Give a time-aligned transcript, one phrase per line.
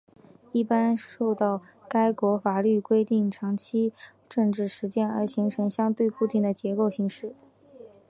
[0.51, 3.93] 一般受到该国法律规定或长期
[4.27, 7.35] 政治实践而形成相对固定的结构模式。